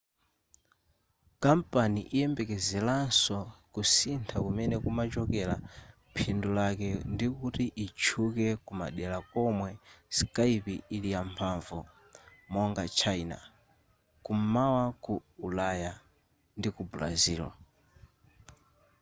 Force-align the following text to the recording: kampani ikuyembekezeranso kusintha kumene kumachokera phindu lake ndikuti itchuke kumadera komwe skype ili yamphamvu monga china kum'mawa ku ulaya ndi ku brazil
kampani 1.43 2.01
ikuyembekezeranso 2.05 3.37
kusintha 3.73 4.37
kumene 4.45 4.75
kumachokera 4.83 5.55
phindu 6.15 6.49
lake 6.57 6.89
ndikuti 7.13 7.63
itchuke 7.85 8.47
kumadera 8.65 9.17
komwe 9.31 9.69
skype 10.17 10.75
ili 10.95 11.09
yamphamvu 11.15 11.79
monga 12.53 12.83
china 12.99 13.37
kum'mawa 14.25 14.83
ku 15.03 15.13
ulaya 15.47 15.91
ndi 16.57 16.69
ku 16.75 16.83
brazil 16.93 17.41